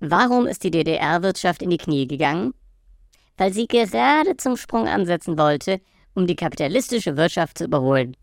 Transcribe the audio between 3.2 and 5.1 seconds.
Weil sie gerade zum Sprung